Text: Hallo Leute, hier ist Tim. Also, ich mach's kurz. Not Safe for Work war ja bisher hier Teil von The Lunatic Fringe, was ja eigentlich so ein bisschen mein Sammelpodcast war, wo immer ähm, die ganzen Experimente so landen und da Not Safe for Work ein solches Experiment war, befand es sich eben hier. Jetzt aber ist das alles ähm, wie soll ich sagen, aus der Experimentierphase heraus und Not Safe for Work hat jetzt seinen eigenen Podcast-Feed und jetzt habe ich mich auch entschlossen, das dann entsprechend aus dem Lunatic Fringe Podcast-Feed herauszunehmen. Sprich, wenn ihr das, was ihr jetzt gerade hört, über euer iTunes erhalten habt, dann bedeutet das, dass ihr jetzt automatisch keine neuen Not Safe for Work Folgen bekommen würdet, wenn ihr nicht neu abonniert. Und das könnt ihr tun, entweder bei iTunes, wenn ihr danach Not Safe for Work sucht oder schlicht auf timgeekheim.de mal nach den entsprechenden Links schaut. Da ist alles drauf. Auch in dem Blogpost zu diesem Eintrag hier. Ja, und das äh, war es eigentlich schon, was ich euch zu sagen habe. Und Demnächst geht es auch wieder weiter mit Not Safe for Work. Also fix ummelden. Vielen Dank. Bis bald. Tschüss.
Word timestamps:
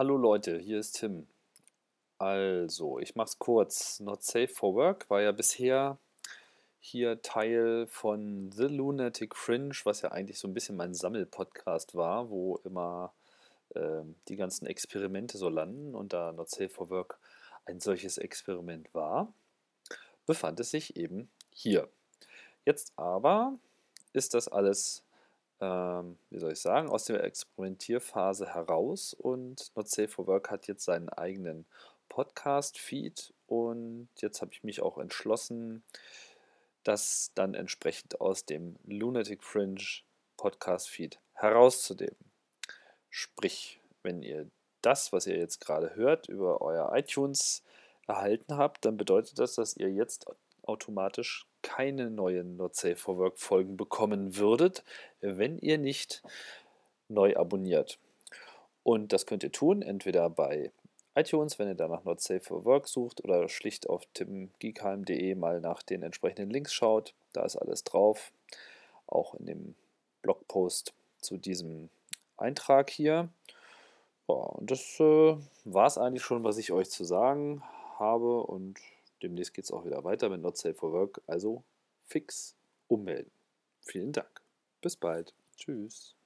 Hallo 0.00 0.16
Leute, 0.16 0.56
hier 0.56 0.78
ist 0.78 0.92
Tim. 0.92 1.26
Also, 2.16 2.98
ich 3.00 3.16
mach's 3.16 3.38
kurz. 3.38 4.00
Not 4.00 4.22
Safe 4.22 4.48
for 4.48 4.74
Work 4.74 5.10
war 5.10 5.20
ja 5.20 5.30
bisher 5.30 5.98
hier 6.78 7.20
Teil 7.20 7.86
von 7.86 8.50
The 8.50 8.62
Lunatic 8.62 9.36
Fringe, 9.36 9.74
was 9.84 10.00
ja 10.00 10.10
eigentlich 10.10 10.38
so 10.38 10.48
ein 10.48 10.54
bisschen 10.54 10.78
mein 10.78 10.94
Sammelpodcast 10.94 11.94
war, 11.96 12.30
wo 12.30 12.56
immer 12.64 13.12
ähm, 13.74 14.14
die 14.28 14.36
ganzen 14.36 14.64
Experimente 14.64 15.36
so 15.36 15.50
landen 15.50 15.94
und 15.94 16.14
da 16.14 16.32
Not 16.32 16.48
Safe 16.48 16.70
for 16.70 16.88
Work 16.88 17.18
ein 17.66 17.78
solches 17.78 18.16
Experiment 18.16 18.88
war, 18.94 19.30
befand 20.24 20.60
es 20.60 20.70
sich 20.70 20.96
eben 20.96 21.30
hier. 21.50 21.90
Jetzt 22.64 22.94
aber 22.96 23.58
ist 24.14 24.32
das 24.32 24.48
alles 24.48 25.02
ähm, 25.60 26.18
wie 26.30 26.38
soll 26.38 26.52
ich 26.52 26.60
sagen, 26.60 26.88
aus 26.88 27.04
der 27.04 27.22
Experimentierphase 27.24 28.54
heraus 28.54 29.14
und 29.14 29.70
Not 29.76 29.88
Safe 29.88 30.08
for 30.08 30.26
Work 30.26 30.50
hat 30.50 30.66
jetzt 30.66 30.84
seinen 30.84 31.08
eigenen 31.08 31.66
Podcast-Feed 32.08 33.32
und 33.46 34.08
jetzt 34.16 34.40
habe 34.40 34.52
ich 34.52 34.64
mich 34.64 34.82
auch 34.82 34.98
entschlossen, 34.98 35.82
das 36.82 37.32
dann 37.34 37.54
entsprechend 37.54 38.20
aus 38.20 38.44
dem 38.46 38.76
Lunatic 38.84 39.42
Fringe 39.42 39.84
Podcast-Feed 40.36 41.18
herauszunehmen. 41.34 42.16
Sprich, 43.10 43.80
wenn 44.02 44.22
ihr 44.22 44.50
das, 44.82 45.12
was 45.12 45.26
ihr 45.26 45.36
jetzt 45.36 45.60
gerade 45.60 45.94
hört, 45.94 46.28
über 46.28 46.62
euer 46.62 46.90
iTunes 46.96 47.62
erhalten 48.06 48.56
habt, 48.56 48.84
dann 48.84 48.96
bedeutet 48.96 49.38
das, 49.38 49.54
dass 49.54 49.76
ihr 49.76 49.90
jetzt 49.90 50.26
automatisch 50.70 51.46
keine 51.62 52.10
neuen 52.10 52.56
Not 52.56 52.76
Safe 52.76 52.96
for 52.96 53.18
Work 53.18 53.38
Folgen 53.38 53.76
bekommen 53.76 54.36
würdet, 54.36 54.84
wenn 55.20 55.58
ihr 55.58 55.78
nicht 55.78 56.22
neu 57.08 57.36
abonniert. 57.36 57.98
Und 58.82 59.12
das 59.12 59.26
könnt 59.26 59.42
ihr 59.42 59.52
tun, 59.52 59.82
entweder 59.82 60.30
bei 60.30 60.72
iTunes, 61.14 61.58
wenn 61.58 61.68
ihr 61.68 61.74
danach 61.74 62.04
Not 62.04 62.20
Safe 62.20 62.40
for 62.40 62.64
Work 62.64 62.88
sucht 62.88 63.22
oder 63.24 63.48
schlicht 63.48 63.88
auf 63.88 64.06
timgeekheim.de 64.14 65.34
mal 65.34 65.60
nach 65.60 65.82
den 65.82 66.02
entsprechenden 66.02 66.50
Links 66.50 66.72
schaut. 66.72 67.14
Da 67.32 67.44
ist 67.44 67.56
alles 67.56 67.84
drauf. 67.84 68.32
Auch 69.06 69.34
in 69.34 69.46
dem 69.46 69.74
Blogpost 70.22 70.94
zu 71.20 71.36
diesem 71.36 71.90
Eintrag 72.36 72.90
hier. 72.90 73.28
Ja, 74.28 74.34
und 74.34 74.70
das 74.70 75.00
äh, 75.00 75.36
war 75.64 75.86
es 75.86 75.98
eigentlich 75.98 76.22
schon, 76.22 76.44
was 76.44 76.58
ich 76.58 76.72
euch 76.72 76.88
zu 76.90 77.04
sagen 77.04 77.62
habe. 77.98 78.42
Und 78.44 78.78
Demnächst 79.22 79.54
geht 79.54 79.64
es 79.64 79.70
auch 79.70 79.84
wieder 79.84 80.04
weiter 80.04 80.28
mit 80.28 80.40
Not 80.40 80.56
Safe 80.56 80.74
for 80.74 80.92
Work. 80.92 81.22
Also 81.26 81.64
fix 82.04 82.56
ummelden. 82.88 83.30
Vielen 83.82 84.12
Dank. 84.12 84.42
Bis 84.80 84.96
bald. 84.96 85.34
Tschüss. 85.56 86.16